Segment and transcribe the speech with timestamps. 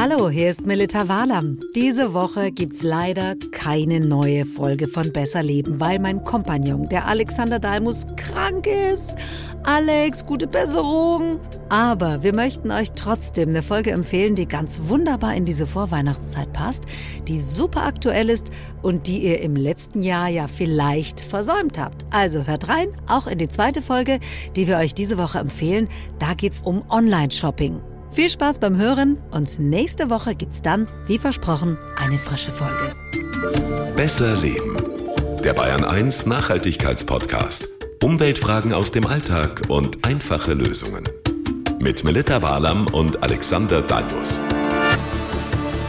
[0.00, 1.58] Hallo, hier ist Melita Walam.
[1.74, 7.58] Diese Woche gibt's leider keine neue Folge von Besser Leben, weil mein Kompagnon, der Alexander
[7.58, 9.16] Dalmus, krank ist.
[9.64, 11.40] Alex, gute Besserung.
[11.68, 16.84] Aber wir möchten euch trotzdem eine Folge empfehlen, die ganz wunderbar in diese Vorweihnachtszeit passt,
[17.26, 18.52] die super aktuell ist
[18.82, 22.06] und die ihr im letzten Jahr ja vielleicht versäumt habt.
[22.10, 24.20] Also hört rein, auch in die zweite Folge,
[24.54, 25.88] die wir euch diese Woche empfehlen.
[26.20, 27.80] Da geht's um Online-Shopping.
[28.10, 32.94] Viel Spaß beim Hören und nächste Woche gibt's dann, wie versprochen, eine frische Folge.
[33.96, 34.76] Besser Leben.
[35.44, 37.66] Der Bayern 1 Nachhaltigkeitspodcast.
[38.02, 41.04] Umweltfragen aus dem Alltag und einfache Lösungen.
[41.78, 44.40] Mit Melita Walam und Alexander Dalmus.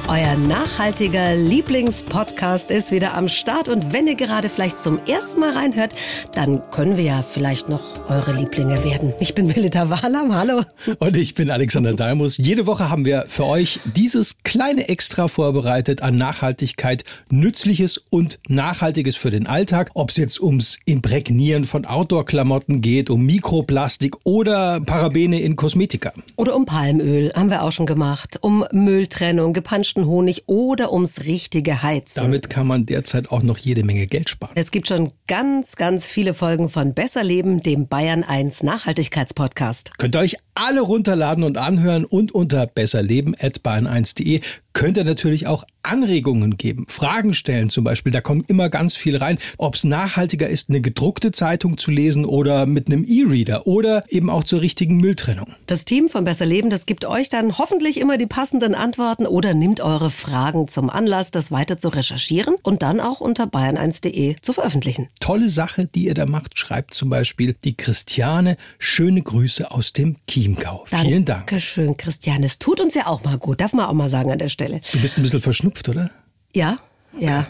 [0.10, 3.70] Euer nachhaltiger Lieblingspodcast ist wieder am Start.
[3.70, 5.94] Und wenn ihr gerade vielleicht zum ersten Mal reinhört,
[6.34, 9.14] dann können wir ja vielleicht noch eure Lieblinge werden.
[9.20, 10.64] Ich bin Melita Wahlam, hallo.
[10.98, 12.38] Und ich bin Alexander Dalmus.
[12.38, 19.16] Jede Woche haben wir für euch dieses kleine Extra vorbereitet an Nachhaltigkeit, Nützliches und Nachhaltiges
[19.16, 19.92] für den Alltag.
[19.94, 26.14] Ob es jetzt ums Imprägnieren von Outdoor-Klamotten geht, um Mikroplastik oder Parabene in Kosmetika.
[26.36, 28.40] Oder um Palmöl, haben wir auch schon gemacht.
[28.42, 32.22] Um Mülltrennung, gepanschten echten Honig oder ums richtige Heizen.
[32.22, 34.54] Damit kann man derzeit auch noch jede Menge Geld sparen.
[34.56, 39.98] Es gibt schon ganz, ganz viele Folgen von Besser Leben, dem Bayern 1 Nachhaltigkeitspodcast.
[39.98, 44.42] Könnt ihr euch alle runterladen und anhören und unter besserleben.bayern1.de
[44.74, 48.12] könnt ihr natürlich auch Anregungen geben, Fragen stellen zum Beispiel.
[48.12, 49.38] Da kommt immer ganz viel rein.
[49.58, 54.30] Ob es nachhaltiger ist, eine gedruckte Zeitung zu lesen oder mit einem E-Reader oder eben
[54.30, 55.48] auch zur richtigen Mülltrennung.
[55.68, 59.54] Das Team von Besser Leben, das gibt euch dann hoffentlich immer die passenden Antworten oder
[59.54, 64.54] nimmt eure Fragen zum Anlass, das weiter zu recherchieren und dann auch unter bayern1.de zu
[64.54, 65.08] veröffentlichen.
[65.20, 68.58] Tolle Sache, die ihr da macht, schreibt zum Beispiel die Christiane.
[68.78, 70.18] Schöne Grüße aus dem
[70.56, 70.86] Chiemgau.
[70.86, 71.48] Vielen Dank.
[71.48, 72.46] Dankeschön, Christiane.
[72.46, 74.60] Es tut uns ja auch mal gut, darf man auch mal sagen an der Stelle.
[74.60, 74.82] Stelle.
[74.92, 76.12] Du bist ein bisschen verschnupft, oder?
[76.54, 76.80] Ja,
[77.18, 77.48] ja.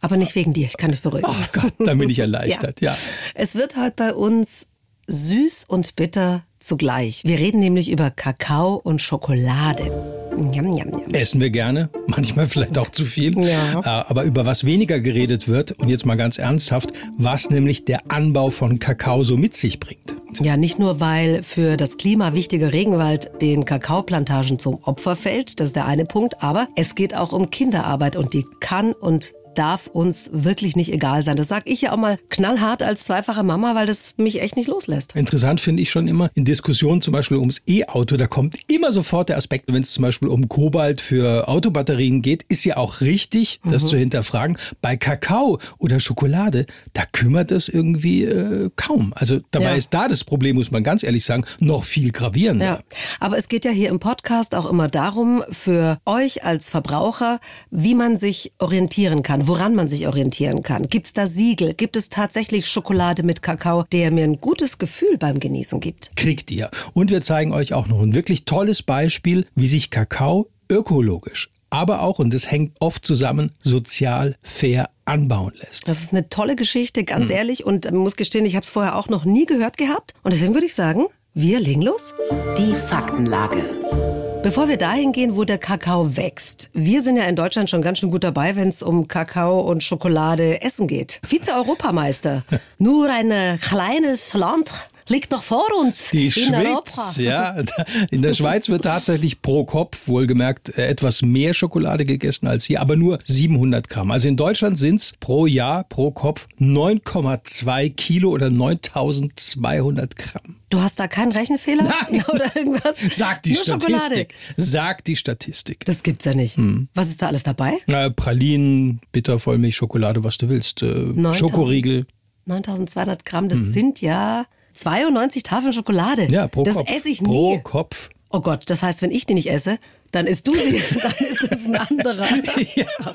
[0.00, 1.26] Aber nicht wegen dir, ich kann dich beruhigen.
[1.28, 2.92] Oh Gott, dann bin ich erleichtert, ja.
[2.92, 2.98] ja.
[3.34, 4.68] Es wird heute bei uns
[5.06, 7.22] süß und bitter zugleich.
[7.24, 9.90] Wir reden nämlich über Kakao und Schokolade.
[10.36, 11.14] Njam, njam, njam.
[11.14, 13.38] Essen wir gerne, manchmal vielleicht auch zu viel.
[13.40, 13.80] Ja.
[13.80, 18.10] Äh, aber über was weniger geredet wird, und jetzt mal ganz ernsthaft, was nämlich der
[18.10, 20.14] Anbau von Kakao so mit sich bringt.
[20.40, 25.68] Ja, nicht nur, weil für das Klima wichtige Regenwald den Kakaoplantagen zum Opfer fällt, das
[25.68, 29.86] ist der eine Punkt, aber es geht auch um Kinderarbeit und die kann und darf
[29.86, 31.36] uns wirklich nicht egal sein.
[31.36, 34.68] Das sage ich ja auch mal knallhart als zweifache Mama, weil das mich echt nicht
[34.68, 35.14] loslässt.
[35.14, 39.28] Interessant finde ich schon immer in Diskussionen zum Beispiel ums E-Auto, da kommt immer sofort
[39.28, 43.60] der Aspekt, wenn es zum Beispiel um Kobalt für Autobatterien geht, ist ja auch richtig,
[43.64, 43.88] das mhm.
[43.88, 44.58] zu hinterfragen.
[44.80, 49.12] Bei Kakao oder Schokolade, da kümmert es irgendwie äh, kaum.
[49.16, 49.74] Also dabei ja.
[49.74, 52.64] ist da das Problem, muss man ganz ehrlich sagen, noch viel gravierender.
[52.64, 52.80] Ja.
[53.20, 57.94] Aber es geht ja hier im Podcast auch immer darum, für euch als Verbraucher, wie
[57.94, 60.88] man sich orientieren kann woran man sich orientieren kann.
[60.88, 61.74] Gibt es da Siegel?
[61.74, 66.10] Gibt es tatsächlich Schokolade mit Kakao, der mir ein gutes Gefühl beim Genießen gibt?
[66.16, 66.70] Kriegt ihr.
[66.94, 72.02] Und wir zeigen euch auch noch ein wirklich tolles Beispiel, wie sich Kakao ökologisch aber
[72.02, 75.88] auch, und das hängt oft zusammen, sozial fair anbauen lässt.
[75.88, 77.36] Das ist eine tolle Geschichte, ganz hm.
[77.36, 77.64] ehrlich.
[77.64, 80.14] Und ich muss gestehen, ich habe es vorher auch noch nie gehört gehabt.
[80.22, 82.14] Und deswegen würde ich sagen, wir legen los.
[82.56, 84.27] Die Faktenlage.
[84.40, 86.70] Bevor wir dahin gehen, wo der Kakao wächst.
[86.72, 89.82] Wir sind ja in Deutschland schon ganz schön gut dabei, wenn es um Kakao und
[89.82, 91.20] Schokolade essen geht.
[91.24, 92.44] Vize-Europameister.
[92.78, 96.10] Nur ein kleines Land liegt noch vor uns.
[96.10, 97.56] Die Schweiz, ja.
[98.10, 102.80] In der Schweiz wird tatsächlich pro Kopf, wohlgemerkt, äh, etwas mehr Schokolade gegessen als hier,
[102.80, 104.10] aber nur 700 Gramm.
[104.10, 110.56] Also in Deutschland sind es pro Jahr, pro Kopf 9,2 Kilo oder 9200 Gramm.
[110.70, 111.82] Du hast da keinen Rechenfehler?
[111.82, 112.22] Nein.
[112.28, 112.98] Oder irgendwas?
[113.10, 113.90] Sagt die Nur Statistik.
[113.94, 114.26] Schokolade.
[114.58, 115.84] Sagt die Statistik.
[115.86, 116.58] Das gibt's ja nicht.
[116.58, 116.88] Hm.
[116.94, 117.78] Was ist da alles dabei?
[117.86, 120.82] Äh, Pralinen, Bittervollmilch, Schokolade, was du willst.
[120.82, 122.04] Äh, Schokoriegel.
[122.44, 123.72] 9200 Gramm, das hm.
[123.72, 126.28] sind ja 92 Tafeln Schokolade.
[126.30, 126.86] Ja, pro das Kopf.
[126.86, 127.28] Das esse ich nie.
[127.28, 128.10] Pro Kopf.
[128.30, 129.78] Oh Gott, das heißt, wenn ich die nicht esse,
[130.10, 132.28] dann isst du sie, dann ist das ein anderer.
[132.74, 132.86] ja.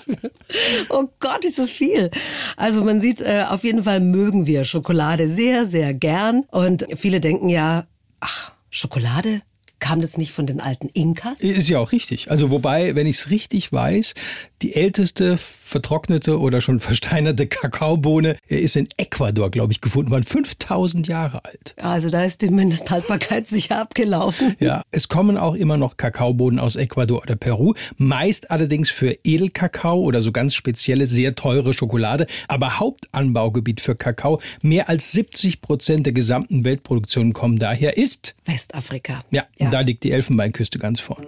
[0.89, 2.11] Oh Gott, ist das viel.
[2.57, 6.43] Also man sieht, äh, auf jeden Fall mögen wir Schokolade sehr, sehr gern.
[6.51, 7.87] Und viele denken ja,
[8.19, 9.41] ach, Schokolade?
[9.79, 11.41] Kam das nicht von den alten Inkas?
[11.41, 12.31] Ist ja auch richtig.
[12.31, 14.13] Also wobei, wenn ich es richtig weiß,
[14.61, 20.23] die älteste vertrocknete oder schon versteinerte Kakaobohne ist in Ecuador, glaube ich, gefunden worden.
[20.23, 21.75] 5000 Jahre alt.
[21.77, 24.55] Also da ist die Mindesthaltbarkeit sicher abgelaufen.
[24.59, 27.73] Ja, es kommen auch immer noch Kakaobohnen aus Ecuador oder Peru.
[27.97, 32.27] Meist allerdings für Edelkakao oder so ganz spezielle, sehr teure Schokolade.
[32.47, 39.19] Aber Hauptanbaugebiet für Kakao, mehr als 70 Prozent der gesamten Weltproduktion kommen daher, ist Westafrika.
[39.31, 39.65] Ja, ja.
[39.65, 41.25] und da liegt die Elfenbeinküste ganz vorn.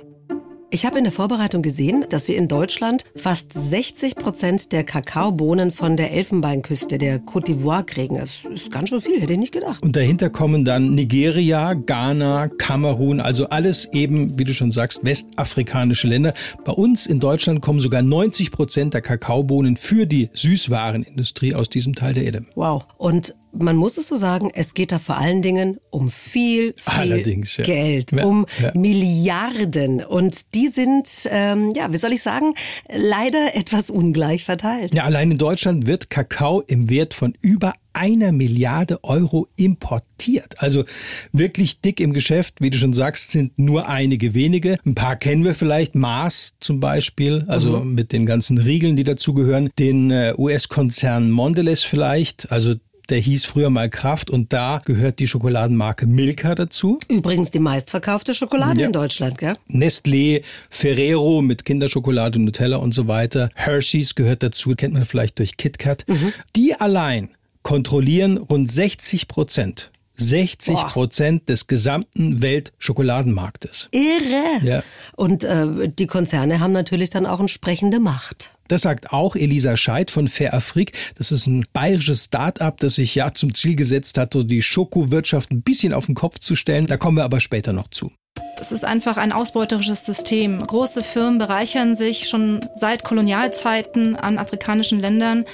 [0.72, 5.72] Ich habe in der Vorbereitung gesehen, dass wir in Deutschland fast 60 Prozent der Kakaobohnen
[5.72, 8.18] von der Elfenbeinküste, der Côte d'Ivoire kriegen.
[8.18, 9.84] Das ist ganz schön viel, hätte ich nicht gedacht.
[9.84, 16.08] Und dahinter kommen dann Nigeria, Ghana, Kamerun, also alles eben, wie du schon sagst, westafrikanische
[16.08, 16.34] Länder.
[16.64, 21.94] Bei uns in Deutschland kommen sogar 90 Prozent der Kakaobohnen für die Süßwarenindustrie aus diesem
[21.94, 22.46] Teil der Erde.
[22.56, 22.86] Wow.
[22.98, 27.44] Und man muss es so sagen, es geht da vor allen Dingen um viel, viel
[27.44, 27.64] ja.
[27.64, 28.72] Geld, um ja.
[28.74, 30.04] Milliarden.
[30.04, 32.54] Und die sind, ähm, ja, wie soll ich sagen,
[32.94, 34.96] leider etwas ungleich verteilt.
[34.96, 40.56] Ja, allein in Deutschland wird Kakao im Wert von über einer Milliarde Euro importiert.
[40.58, 40.84] Also
[41.32, 44.78] wirklich dick im Geschäft, wie du schon sagst, sind nur einige wenige.
[44.86, 47.96] Ein paar kennen wir vielleicht, Mars zum Beispiel, also mhm.
[47.96, 49.70] mit den ganzen Riegeln, die dazugehören.
[49.80, 52.76] Den äh, US-Konzern Mondelez vielleicht, also
[53.10, 57.00] der hieß früher mal Kraft und da gehört die Schokoladenmarke Milka dazu.
[57.08, 58.88] Übrigens die meistverkaufte Schokolade ja.
[58.88, 59.56] in Deutschland, gell?
[59.70, 63.50] Nestlé, Ferrero mit Kinderschokolade, Nutella und so weiter.
[63.56, 66.06] Hershey's gehört dazu, kennt man vielleicht durch KitKat.
[66.08, 66.34] Mhm.
[66.56, 67.30] Die allein
[67.64, 73.90] kontrollieren rund 60 Prozent 60 Prozent des gesamten Weltschokoladenmarktes.
[73.92, 74.64] Irre.
[74.64, 74.84] Ja.
[75.16, 78.55] Und äh, die Konzerne haben natürlich dann auch entsprechende Macht.
[78.68, 80.94] Das sagt auch Elisa Scheid von Fair Afrik.
[81.16, 85.62] Das ist ein bayerisches Start-up, das sich ja zum Ziel gesetzt hat, die Schokowirtschaft ein
[85.62, 86.88] bisschen auf den Kopf zu stellen.
[86.88, 88.12] Da kommen wir aber später noch zu.
[88.60, 90.60] Es ist einfach ein ausbeuterisches System.
[90.60, 95.46] Große Firmen bereichern sich schon seit Kolonialzeiten an afrikanischen Ländern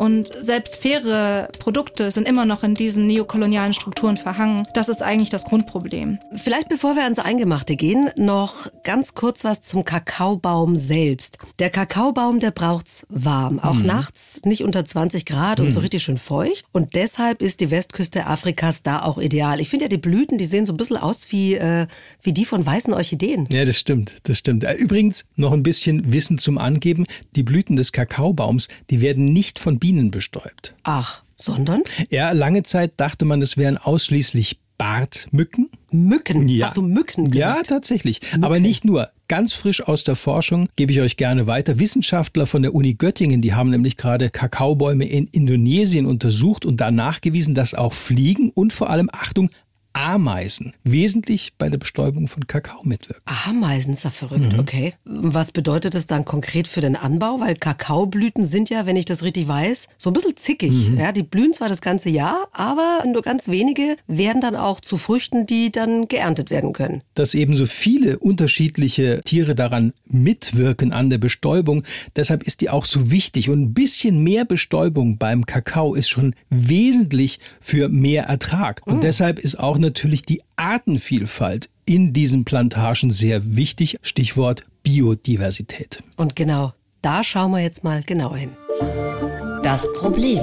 [0.00, 4.66] und selbst faire Produkte sind immer noch in diesen neokolonialen Strukturen verhangen.
[4.72, 6.18] Das ist eigentlich das Grundproblem.
[6.36, 11.36] Vielleicht bevor wir ans Eingemachte gehen, noch ganz kurz was zum Kakaobaum selbst.
[11.58, 13.58] Der Kakaobaum, der braucht's warm.
[13.58, 13.84] Auch mhm.
[13.84, 15.66] nachts nicht unter 20 Grad mhm.
[15.66, 15.82] und so mhm.
[15.82, 16.64] richtig schön feucht.
[16.72, 19.60] Und deshalb ist die Westküste Afrikas da auch ideal.
[19.60, 21.86] Ich finde ja die Blüten, die sehen so ein bisschen aus wie, äh,
[22.22, 23.48] wie die von weißen Orchideen.
[23.52, 24.64] Ja, das stimmt, das stimmt.
[24.64, 27.06] Äh, übrigens noch ein bisschen Wissen zum Angeben.
[27.36, 30.74] Die Blüten des Kakaobaums, die werden nicht von Bienen bestäubt.
[30.82, 31.82] Ach, sondern?
[32.10, 35.70] Ja, lange Zeit dachte man, es wären ausschließlich Bartmücken.
[35.92, 36.48] Mücken?
[36.48, 36.66] Ja.
[36.66, 37.56] Hast du Mücken gesagt?
[37.56, 38.20] Ja, tatsächlich.
[38.22, 38.44] Mücken.
[38.44, 39.10] Aber nicht nur.
[39.28, 41.78] Ganz frisch aus der Forschung gebe ich euch gerne weiter.
[41.78, 46.90] Wissenschaftler von der Uni Göttingen, die haben nämlich gerade Kakaobäume in Indonesien untersucht und da
[46.90, 49.50] nachgewiesen, dass auch Fliegen und vor allem, Achtung,
[49.92, 53.22] Ameisen wesentlich bei der Bestäubung von Kakao mitwirken.
[53.24, 54.60] Ameisen ist ja verrückt, mhm.
[54.60, 54.94] okay.
[55.04, 57.40] Was bedeutet das dann konkret für den Anbau?
[57.40, 60.90] Weil Kakaoblüten sind ja, wenn ich das richtig weiß, so ein bisschen zickig.
[60.90, 60.98] Mhm.
[60.98, 64.96] Ja, die blühen zwar das ganze Jahr, aber nur ganz wenige werden dann auch zu
[64.96, 67.02] Früchten, die dann geerntet werden können.
[67.14, 71.84] Dass eben so viele unterschiedliche Tiere daran mitwirken an der Bestäubung,
[72.16, 73.48] deshalb ist die auch so wichtig.
[73.50, 78.82] Und ein bisschen mehr Bestäubung beim Kakao ist schon wesentlich für mehr Ertrag.
[78.84, 79.00] Und mhm.
[79.00, 83.98] deshalb ist auch natürlich die Artenvielfalt in diesen Plantagen sehr wichtig.
[84.02, 86.02] Stichwort Biodiversität.
[86.16, 86.72] Und genau,
[87.02, 88.50] da schauen wir jetzt mal genauer hin.
[89.62, 90.40] Das Problem.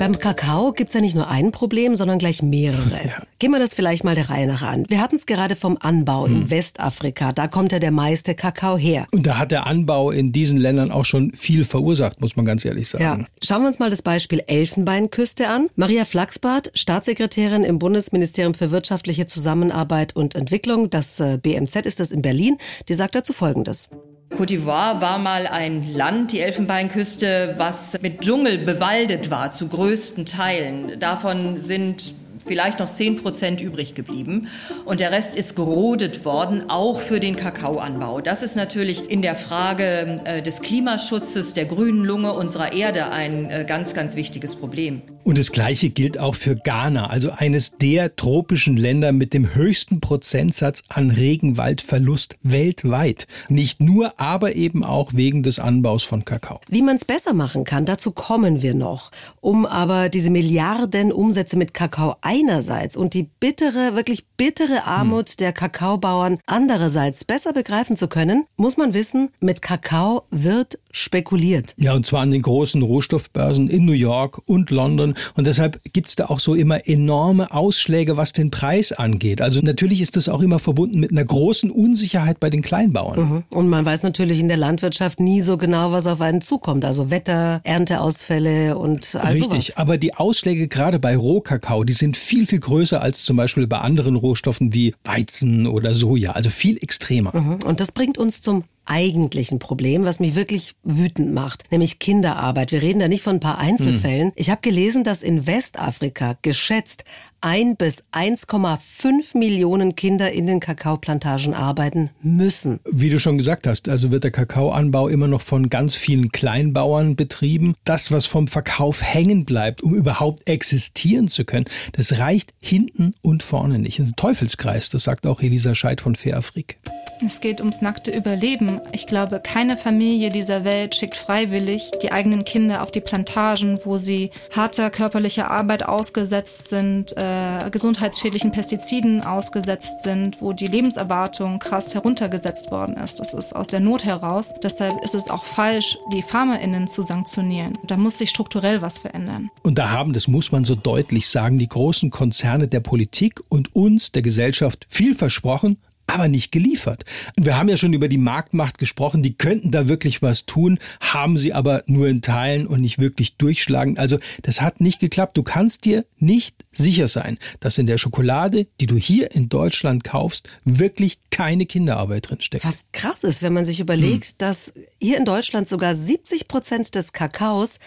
[0.00, 3.00] Beim Kakao gibt es ja nicht nur ein Problem, sondern gleich mehrere.
[3.04, 3.22] Ja.
[3.38, 4.86] Gehen wir das vielleicht mal der Reihe nach an.
[4.88, 6.34] Wir hatten es gerade vom Anbau hm.
[6.34, 7.34] in Westafrika.
[7.34, 9.06] Da kommt ja der meiste Kakao her.
[9.12, 12.64] Und da hat der Anbau in diesen Ländern auch schon viel verursacht, muss man ganz
[12.64, 13.04] ehrlich sagen.
[13.04, 13.18] Ja.
[13.42, 15.68] Schauen wir uns mal das Beispiel Elfenbeinküste an.
[15.76, 22.12] Maria Flachsbart, Staatssekretärin im Bundesministerium für wirtschaftliche Zusammenarbeit und Entwicklung, das äh, BMZ ist das
[22.12, 22.56] in Berlin,
[22.88, 23.90] die sagt dazu Folgendes.
[24.36, 30.24] Côte d'Ivoire war mal ein Land, die Elfenbeinküste, was mit Dschungel bewaldet war, zu größten
[30.24, 31.00] Teilen.
[31.00, 32.14] Davon sind
[32.46, 34.48] vielleicht noch 10 Prozent übrig geblieben.
[34.84, 38.20] Und der Rest ist gerodet worden, auch für den Kakaoanbau.
[38.20, 43.50] Das ist natürlich in der Frage äh, des Klimaschutzes, der grünen Lunge unserer Erde ein
[43.50, 45.02] äh, ganz, ganz wichtiges Problem.
[45.30, 50.00] Und das Gleiche gilt auch für Ghana, also eines der tropischen Länder mit dem höchsten
[50.00, 53.28] Prozentsatz an Regenwaldverlust weltweit.
[53.48, 56.60] Nicht nur, aber eben auch wegen des Anbaus von Kakao.
[56.68, 59.12] Wie man es besser machen kann, dazu kommen wir noch.
[59.40, 65.36] Um aber diese Milliarden Umsätze mit Kakao einerseits und die bittere, wirklich bittere Armut hm.
[65.38, 71.74] der Kakaobauern andererseits besser begreifen zu können, muss man wissen, mit Kakao wird spekuliert.
[71.76, 75.14] Ja, und zwar an den großen Rohstoffbörsen in New York und London.
[75.34, 79.40] Und deshalb gibt's da auch so immer enorme Ausschläge, was den Preis angeht.
[79.40, 83.20] Also natürlich ist das auch immer verbunden mit einer großen Unsicherheit bei den Kleinbauern.
[83.20, 83.44] Mhm.
[83.50, 86.84] Und man weiß natürlich in der Landwirtschaft nie so genau, was auf einen zukommt.
[86.84, 89.76] Also Wetter, Ernteausfälle und all Richtig, sowas.
[89.76, 93.78] aber die Ausschläge gerade bei Rohkakao, die sind viel, viel größer als zum Beispiel bei
[93.78, 96.32] anderen Rohstoffen wie Weizen oder Soja.
[96.32, 97.36] Also viel extremer.
[97.36, 97.58] Mhm.
[97.64, 102.72] Und das bringt uns zum eigentlichen Problem, was mich wirklich wütend macht, nämlich Kinderarbeit.
[102.72, 104.28] Wir reden da nicht von ein paar Einzelfällen.
[104.28, 104.32] Hm.
[104.34, 107.04] Ich habe gelesen, dass in Westafrika geschätzt
[107.40, 112.80] ein bis 1,5 Millionen Kinder in den Kakaoplantagen arbeiten müssen.
[112.90, 117.16] Wie du schon gesagt hast, also wird der Kakaoanbau immer noch von ganz vielen Kleinbauern
[117.16, 117.74] betrieben.
[117.84, 123.42] Das, was vom Verkauf hängen bleibt, um überhaupt existieren zu können, das reicht hinten und
[123.42, 123.98] vorne nicht.
[123.98, 126.76] Das ist ein Teufelskreis, das sagt auch Elisa Scheid von Fairafrik.
[127.24, 128.80] Es geht ums nackte Überleben.
[128.92, 133.98] Ich glaube, keine Familie dieser Welt schickt freiwillig die eigenen Kinder auf die Plantagen, wo
[133.98, 141.94] sie harter körperlicher Arbeit ausgesetzt sind, äh, gesundheitsschädlichen Pestiziden ausgesetzt sind, wo die Lebenserwartung krass
[141.94, 143.20] heruntergesetzt worden ist.
[143.20, 144.52] Das ist aus der Not heraus.
[144.62, 147.76] Deshalb ist es auch falsch, die FarmerInnen zu sanktionieren.
[147.86, 149.50] Da muss sich strukturell was verändern.
[149.62, 153.74] Und da haben, das muss man so deutlich sagen, die großen Konzerne der Politik und
[153.74, 155.76] uns, der Gesellschaft, viel versprochen,
[156.10, 157.04] aber nicht geliefert.
[157.38, 161.38] Wir haben ja schon über die Marktmacht gesprochen, die könnten da wirklich was tun, haben
[161.38, 163.98] sie aber nur in Teilen und nicht wirklich durchschlagen.
[163.98, 165.36] Also das hat nicht geklappt.
[165.36, 170.04] Du kannst dir nicht sicher sein, dass in der Schokolade, die du hier in Deutschland
[170.04, 172.64] kaufst, wirklich keine Kinderarbeit drinsteckt.
[172.64, 174.34] Was krass ist, wenn man sich überlegt, hm.
[174.38, 177.78] dass hier in Deutschland sogar 70 Prozent des Kakaos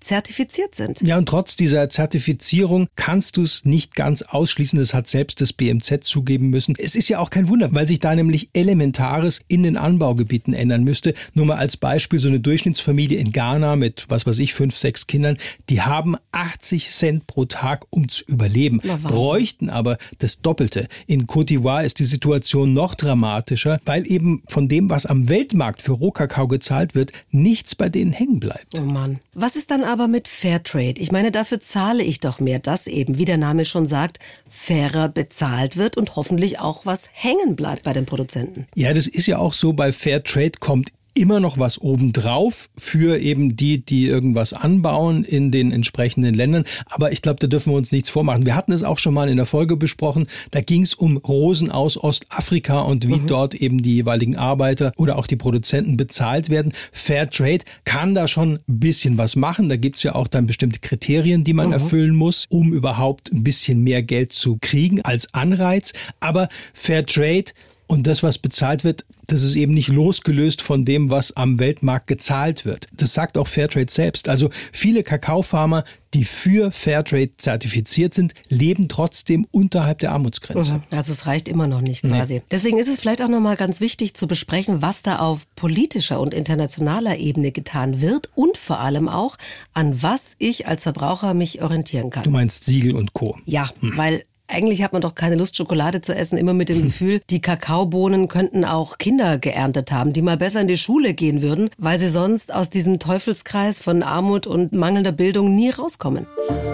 [0.00, 1.00] zertifiziert sind.
[1.02, 4.78] Ja, und trotz dieser Zertifizierung kannst du es nicht ganz ausschließen.
[4.78, 6.74] Das hat selbst das BMZ zugeben müssen.
[6.78, 10.84] Es ist ja auch kein Wunder, weil sich da nämlich Elementares in den Anbaugebieten ändern
[10.84, 11.14] müsste.
[11.34, 15.06] Nur mal als Beispiel, so eine Durchschnittsfamilie in Ghana mit, was weiß ich, fünf, sechs
[15.06, 15.38] Kindern,
[15.68, 20.86] die haben 80 Cent pro Tag, um zu überleben, bräuchten aber das Doppelte.
[21.06, 25.82] In Côte d'Ivoire ist die Situation noch dramatischer, weil eben von dem, was am Weltmarkt
[25.82, 28.78] für Rohkakao gezahlt wird, nichts bei denen hängen bleibt.
[28.78, 29.20] Oh Mann.
[29.34, 31.00] Was ist dann aber mit Fairtrade?
[31.00, 35.08] Ich meine, dafür zahle ich doch mehr, dass eben, wie der Name schon sagt, fairer
[35.08, 38.66] bezahlt wird und hoffentlich auch was hängen bleibt bei den Produzenten.
[38.74, 43.56] Ja, das ist ja auch so, bei Fairtrade kommt immer noch was obendrauf für eben
[43.56, 46.64] die, die irgendwas anbauen in den entsprechenden Ländern.
[46.86, 48.46] Aber ich glaube, da dürfen wir uns nichts vormachen.
[48.46, 50.26] Wir hatten es auch schon mal in der Folge besprochen.
[50.50, 53.26] Da ging es um Rosen aus Ostafrika und wie mhm.
[53.26, 56.72] dort eben die jeweiligen Arbeiter oder auch die Produzenten bezahlt werden.
[56.92, 59.68] Fairtrade kann da schon ein bisschen was machen.
[59.68, 61.74] Da gibt es ja auch dann bestimmte Kriterien, die man mhm.
[61.74, 65.92] erfüllen muss, um überhaupt ein bisschen mehr Geld zu kriegen als Anreiz.
[66.20, 67.52] Aber Fairtrade
[67.86, 72.06] und das, was bezahlt wird, das ist eben nicht losgelöst von dem, was am Weltmarkt
[72.06, 72.88] gezahlt wird.
[72.96, 74.28] Das sagt auch Fairtrade selbst.
[74.28, 80.74] Also viele Kakaofarmer, die für Fairtrade zertifiziert sind, leben trotzdem unterhalb der Armutsgrenze.
[80.74, 80.82] Mhm.
[80.90, 82.34] Also es reicht immer noch nicht quasi.
[82.34, 82.42] Nee.
[82.50, 86.32] Deswegen ist es vielleicht auch nochmal ganz wichtig zu besprechen, was da auf politischer und
[86.32, 89.36] internationaler Ebene getan wird und vor allem auch,
[89.74, 92.22] an was ich als Verbraucher mich orientieren kann.
[92.22, 93.36] Du meinst Siegel und Co.
[93.44, 93.96] Ja, hm.
[93.96, 97.40] weil eigentlich hat man doch keine Lust, Schokolade zu essen, immer mit dem Gefühl, die
[97.40, 101.98] Kakaobohnen könnten auch Kinder geerntet haben, die mal besser in die Schule gehen würden, weil
[101.98, 106.26] sie sonst aus diesem Teufelskreis von Armut und mangelnder Bildung nie rauskommen.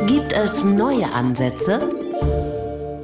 [0.06, 1.88] Gibt es neue Ansätze?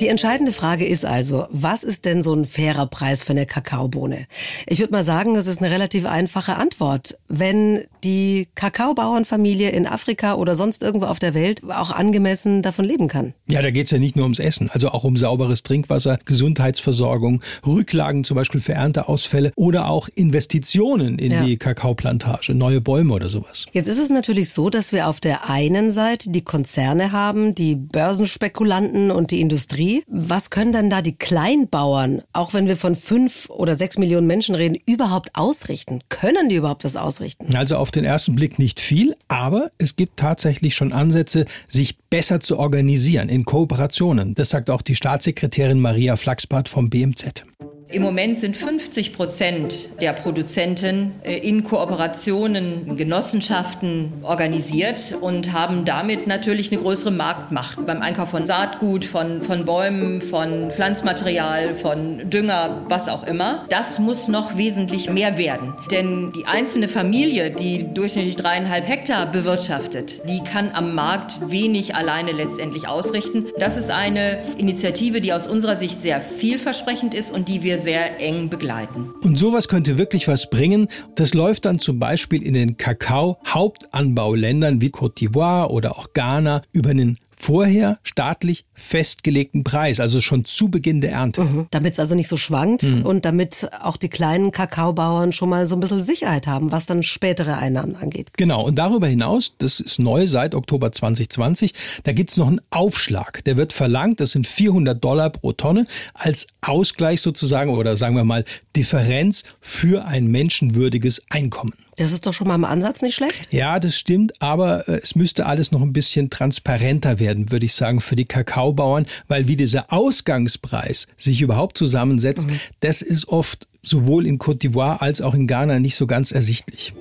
[0.00, 4.28] Die entscheidende Frage ist also, was ist denn so ein fairer Preis für eine Kakaobohne?
[4.68, 7.18] Ich würde mal sagen, das ist eine relativ einfache Antwort.
[7.28, 13.08] Wenn die Kakaobauernfamilie in Afrika oder sonst irgendwo auf der Welt auch angemessen davon leben
[13.08, 13.34] kann.
[13.48, 17.42] Ja, da geht es ja nicht nur ums Essen, also auch um sauberes Trinkwasser, Gesundheitsversorgung,
[17.66, 21.44] Rücklagen zum Beispiel für Ernteausfälle oder auch Investitionen in ja.
[21.44, 23.66] die Kakaoplantage, neue Bäume oder sowas.
[23.72, 27.74] Jetzt ist es natürlich so, dass wir auf der einen Seite die Konzerne haben, die
[27.74, 33.48] Börsenspekulanten und die Industrie, was können dann da die Kleinbauern, auch wenn wir von fünf
[33.50, 36.00] oder sechs Millionen Menschen reden, überhaupt ausrichten?
[36.08, 37.54] Können die überhaupt was ausrichten?
[37.54, 42.40] Also auf den ersten Blick nicht viel, aber es gibt tatsächlich schon Ansätze, sich besser
[42.40, 44.34] zu organisieren in Kooperationen.
[44.34, 47.44] Das sagt auch die Staatssekretärin Maria Flachsbart vom BMZ.
[47.90, 56.26] Im Moment sind 50 Prozent der Produzenten äh, in Kooperationen, Genossenschaften organisiert und haben damit
[56.26, 62.84] natürlich eine größere Marktmacht beim Einkauf von Saatgut, von, von Bäumen, von Pflanzmaterial, von Dünger,
[62.90, 63.64] was auch immer.
[63.70, 65.72] Das muss noch wesentlich mehr werden.
[65.90, 72.32] Denn die einzelne Familie, die durchschnittlich dreieinhalb Hektar bewirtschaftet, die kann am Markt wenig alleine
[72.32, 73.46] letztendlich ausrichten.
[73.58, 78.20] Das ist eine Initiative, die aus unserer Sicht sehr vielversprechend ist und die wir sehr
[78.20, 79.10] eng begleiten.
[79.22, 80.88] Und sowas könnte wirklich was bringen.
[81.16, 86.90] Das läuft dann zum Beispiel in den Kakao-Hauptanbauländern wie Côte d'Ivoire oder auch Ghana über
[86.90, 91.42] einen vorher staatlich festgelegten Preis, also schon zu Beginn der Ernte.
[91.42, 91.66] Mhm.
[91.70, 93.06] Damit es also nicht so schwankt mhm.
[93.06, 97.02] und damit auch die kleinen Kakaobauern schon mal so ein bisschen Sicherheit haben, was dann
[97.02, 98.32] spätere Einnahmen angeht.
[98.36, 103.44] Genau, und darüber hinaus, das ist neu seit Oktober 2020, da gibt's noch einen Aufschlag.
[103.44, 108.24] Der wird verlangt, das sind 400 Dollar pro Tonne als Ausgleich sozusagen oder sagen wir
[108.24, 108.44] mal
[108.76, 111.74] Differenz für ein menschenwürdiges Einkommen.
[111.98, 113.52] Das ist doch schon mal im Ansatz nicht schlecht.
[113.52, 117.74] Ja, das stimmt, aber äh, es müsste alles noch ein bisschen transparenter werden, würde ich
[117.74, 122.60] sagen, für die Kakaobauern, weil wie dieser Ausgangspreis sich überhaupt zusammensetzt, mhm.
[122.80, 126.94] das ist oft sowohl in Côte d'Ivoire als auch in Ghana nicht so ganz ersichtlich.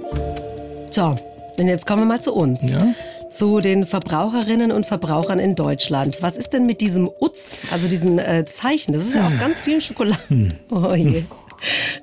[0.89, 1.15] So,
[1.59, 2.67] und jetzt kommen wir mal zu uns.
[2.67, 2.87] Ja?
[3.29, 6.17] Zu den Verbraucherinnen und Verbrauchern in Deutschland.
[6.21, 8.93] Was ist denn mit diesem UTZ, also diesem äh, Zeichen?
[8.93, 10.17] Das ist ja auf ganz vielen Schokoladen.
[10.29, 10.53] Hm.
[10.71, 11.23] Oh je.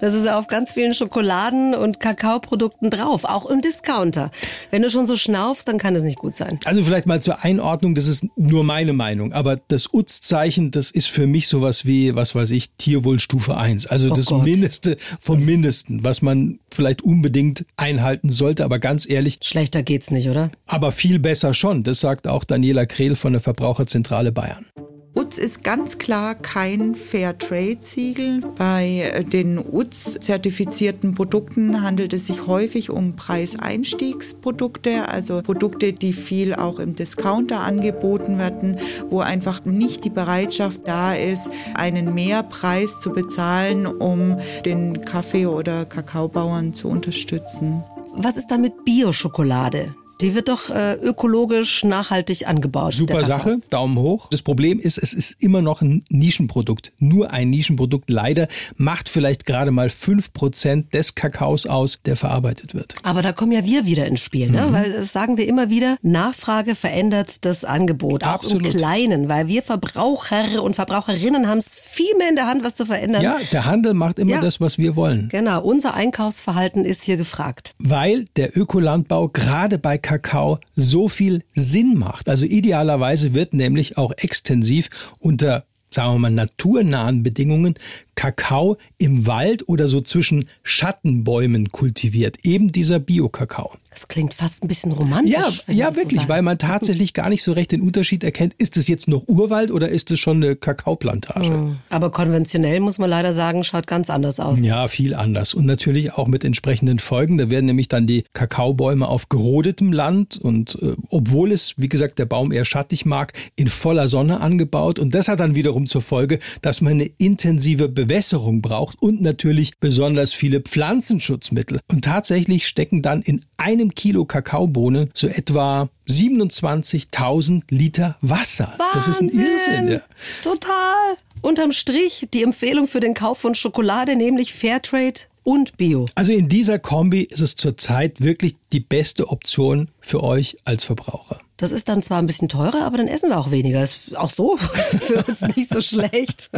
[0.01, 4.31] Das ist auf ganz vielen Schokoladen und Kakaoprodukten drauf, auch im Discounter.
[4.71, 6.59] Wenn du schon so schnaufst, dann kann das nicht gut sein.
[6.65, 11.09] Also vielleicht mal zur Einordnung, das ist nur meine Meinung, aber das UTZ-Zeichen, das ist
[11.09, 13.87] für mich sowas wie, was weiß ich, Tierwohlstufe 1.
[13.87, 14.45] Also oh das Gott.
[14.45, 19.39] Mindeste vom Mindesten, was man vielleicht unbedingt einhalten sollte, aber ganz ehrlich.
[19.43, 20.51] Schlechter geht's nicht, oder?
[20.67, 21.85] Aber viel besser schon.
[21.85, 24.67] Das sagt auch Daniela Krehl von der Verbraucherzentrale Bayern.
[25.15, 28.41] UTZ ist ganz klar kein Fairtrade-Siegel.
[28.57, 36.55] Bei äh, den UTZ-zertifizierten Produkten handelt es sich häufig um Preiseinstiegsprodukte, also Produkte, die viel
[36.55, 38.79] auch im Discounter angeboten werden,
[39.09, 45.85] wo einfach nicht die Bereitschaft da ist, einen Mehrpreis zu bezahlen, um den Kaffee- oder
[45.85, 47.85] Kakaobauern zu unterstützen.
[48.17, 49.95] Was ist da mit Bioschokolade?
[50.21, 52.95] Die wird doch äh, ökologisch nachhaltig angebaut.
[52.95, 54.29] Super Sache, Daumen hoch.
[54.31, 56.93] Das Problem ist, es ist immer noch ein Nischenprodukt.
[56.99, 62.75] Nur ein Nischenprodukt leider macht vielleicht gerade mal fünf Prozent des Kakaos aus, der verarbeitet
[62.75, 62.95] wird.
[63.03, 64.67] Aber da kommen ja wir wieder ins Spiel, ne?
[64.69, 64.73] Mhm.
[64.73, 68.67] weil das sagen wir immer wieder, Nachfrage verändert das Angebot, auch Absolut.
[68.67, 72.77] im Kleinen, weil wir Verbraucher und Verbraucherinnen haben es viel mehr in der Hand, was
[72.77, 73.23] zu verändern.
[73.23, 74.41] Ja, der Handel macht immer ja.
[74.41, 75.29] das, was wir wollen.
[75.29, 77.75] Genau, unser Einkaufsverhalten ist hier gefragt.
[77.79, 82.29] Weil der Ökolandbau gerade bei Kakao so viel Sinn macht.
[82.29, 87.75] Also idealerweise wird nämlich auch extensiv unter sagen wir mal, naturnahen Bedingungen
[88.17, 92.39] Kakao im Wald oder so zwischen Schattenbäumen kultiviert.
[92.43, 93.77] Eben dieser Bio-Kakao.
[93.95, 95.65] Das klingt fast ein bisschen romantisch.
[95.69, 98.55] Ja, ja wirklich, so weil man tatsächlich gar nicht so recht den Unterschied erkennt.
[98.59, 101.51] Ist es jetzt noch Urwald oder ist es schon eine Kakaoplantage?
[101.51, 101.77] Mhm.
[101.91, 104.61] Aber konventionell muss man leider sagen, schaut ganz anders aus.
[104.61, 105.55] Ja, viel anders.
[105.55, 107.39] Und natürlich auch mit entsprechenden Folgen.
[107.39, 112.19] Da werden nämlich dann die Kakaobäume auf gerodetem Land und äh, obwohl es, wie gesagt,
[112.19, 114.99] der Baum eher schattig mag, in voller Sonne angebaut.
[114.99, 119.23] Und das hat dann wiederum zur Folge, dass man eine intensive Be Bewässerung braucht und
[119.23, 121.81] natürlich besonders viele Pflanzenschutzmittel.
[121.91, 128.73] Und tatsächlich stecken dann in einem Kilo Kakaobohnen so etwa 27.000 Liter Wasser.
[128.79, 128.89] Wahnsinn.
[128.95, 129.89] Das ist ein Irrsinn.
[129.89, 130.01] Ja.
[130.43, 131.17] Total.
[131.41, 136.07] Unterm Strich die Empfehlung für den Kauf von Schokolade, nämlich Fairtrade und Bio.
[136.17, 141.41] Also in dieser Kombi ist es zurzeit wirklich die beste Option für euch als Verbraucher.
[141.57, 143.83] Das ist dann zwar ein bisschen teurer, aber dann essen wir auch weniger.
[143.83, 146.51] Ist auch so für uns nicht so schlecht.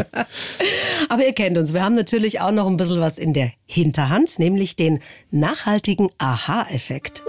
[1.11, 1.75] aber ihr kennt uns.
[1.75, 7.23] Wir haben natürlich auch noch ein bisschen was in der Hinterhand, nämlich den nachhaltigen Aha-Effekt.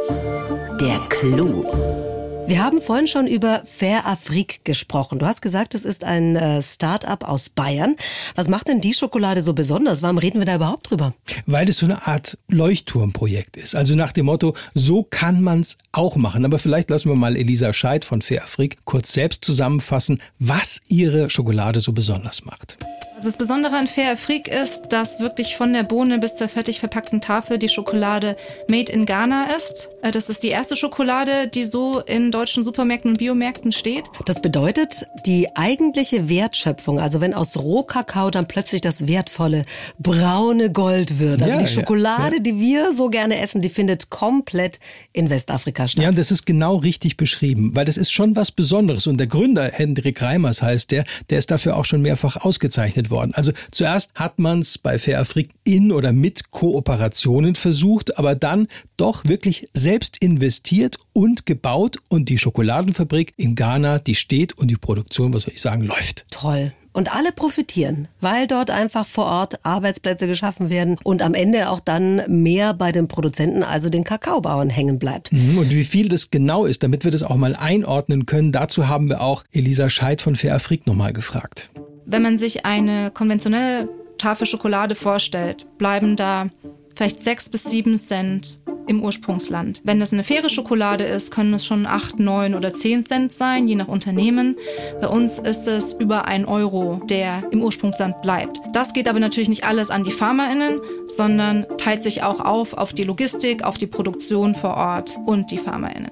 [0.79, 2.16] Der Clou.
[2.47, 5.19] Wir haben vorhin schon über Fair Afrik gesprochen.
[5.19, 7.97] Du hast gesagt, es ist ein äh, Start-up aus Bayern.
[8.36, 10.01] Was macht denn die Schokolade so besonders?
[10.01, 11.13] Warum reden wir da überhaupt drüber?
[11.45, 13.75] Weil es so eine Art Leuchtturmprojekt ist.
[13.75, 16.45] Also nach dem Motto, so kann man es auch machen.
[16.45, 21.29] Aber vielleicht lassen wir mal Elisa Scheid von Fair Afrik kurz selbst zusammenfassen, was ihre
[21.29, 22.77] Schokolade so besonders macht.
[23.17, 26.80] Also das Besondere an Fair Afrik ist, dass wirklich von der Bohne bis zur fertig
[26.80, 28.36] verpackten Tafel die Schokolade
[28.67, 29.89] made in Ghana ist.
[30.03, 34.06] Äh, das ist die erste Schokolade, die so in deutschen Supermärkten und Biomärkten steht.
[34.27, 39.65] Das bedeutet, die eigentliche Wertschöpfung, also wenn aus Rohkakao dann plötzlich das wertvolle
[39.97, 42.43] braune Gold wird, also ja, die Schokolade, ja, ja.
[42.43, 44.80] die wir so gerne essen, die findet komplett
[45.12, 46.03] in Westafrika statt.
[46.03, 49.08] Ja, und das ist genau richtig beschrieben, weil das ist schon was Besonderes.
[49.08, 53.11] Und der Gründer, Hendrik Reimers heißt der, der ist dafür auch schon mehrfach ausgezeichnet entwickelt
[53.11, 53.33] worden.
[53.33, 58.67] Also zuerst hat man es bei Fair Afrik in oder mit Kooperationen versucht, aber dann
[58.97, 64.77] doch wirklich selbst investiert und gebaut und die Schokoladenfabrik in Ghana, die steht und die
[64.77, 66.25] Produktion, was soll ich sagen, läuft.
[66.31, 66.71] Toll.
[66.93, 71.79] Und alle profitieren, weil dort einfach vor Ort Arbeitsplätze geschaffen werden und am Ende auch
[71.79, 75.31] dann mehr bei den Produzenten, also den Kakaobauern, hängen bleibt.
[75.31, 78.87] Mhm, und wie viel das genau ist, damit wir das auch mal einordnen können, dazu
[78.87, 81.69] haben wir auch Elisa Scheid von Fair Afrik nochmal gefragt.
[82.09, 86.47] Wenn man sich eine konventionelle Tafel Schokolade vorstellt, bleiben da
[86.95, 89.81] vielleicht sechs bis sieben Cent im Ursprungsland.
[89.83, 93.67] Wenn das eine faire Schokolade ist, können es schon 8, 9 oder 10 Cent sein,
[93.67, 94.55] je nach Unternehmen.
[95.01, 98.61] Bei uns ist es über ein Euro, der im Ursprungsland bleibt.
[98.71, 102.93] Das geht aber natürlich nicht alles an die FarmerInnen, sondern teilt sich auch auf auf
[102.93, 106.11] die Logistik, auf die Produktion vor Ort und die FarmerInnen.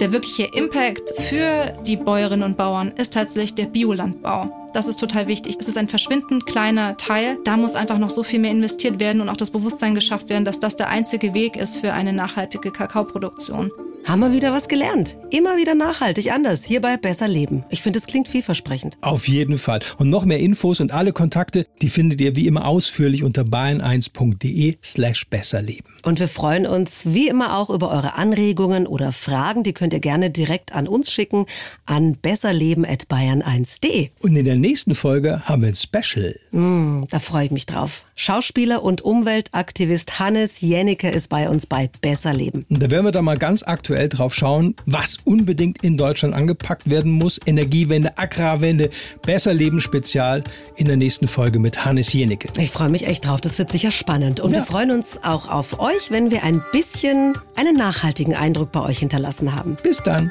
[0.00, 4.63] Der wirkliche Impact für die Bäuerinnen und Bauern ist tatsächlich der Biolandbau.
[4.74, 5.56] Das ist total wichtig.
[5.60, 7.38] Es ist ein verschwindend kleiner Teil.
[7.44, 10.44] Da muss einfach noch so viel mehr investiert werden und auch das Bewusstsein geschafft werden,
[10.44, 13.70] dass das der einzige Weg ist für eine nachhaltige Kakaoproduktion.
[14.06, 15.16] Haben wir wieder was gelernt.
[15.30, 16.62] Immer wieder nachhaltig anders.
[16.62, 17.64] Hierbei besser leben.
[17.70, 18.98] Ich finde, es klingt vielversprechend.
[19.00, 19.80] Auf jeden Fall.
[19.96, 24.76] Und noch mehr Infos und alle Kontakte, die findet ihr wie immer ausführlich unter bayern1.de
[24.84, 25.90] slash besserleben.
[26.02, 29.62] Und wir freuen uns wie immer auch über eure Anregungen oder Fragen.
[29.62, 31.46] Die könnt ihr gerne direkt an uns schicken
[31.86, 34.10] an besserleben.bayern1.de.
[34.20, 36.38] Und in der nächsten Folge haben wir ein Special.
[36.50, 38.04] Mm, da freue ich mich drauf.
[38.16, 42.64] Schauspieler und Umweltaktivist Hannes Jennecke ist bei uns bei Besserleben.
[42.70, 46.88] Und da werden wir da mal ganz aktuell drauf schauen, was unbedingt in Deutschland angepackt
[46.88, 47.40] werden muss.
[47.44, 48.90] Energiewende, Agrarwende,
[49.22, 50.44] Besserleben Spezial
[50.76, 52.48] in der nächsten Folge mit Hannes Jennecke.
[52.58, 53.40] Ich freue mich echt drauf.
[53.40, 54.40] Das wird sicher spannend.
[54.40, 54.58] Und ja.
[54.58, 59.00] wir freuen uns auch auf euch, wenn wir ein bisschen einen nachhaltigen Eindruck bei euch
[59.00, 59.76] hinterlassen haben.
[59.82, 60.30] Bis dann.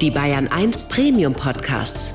[0.00, 2.14] Die Bayern 1 Premium Podcasts.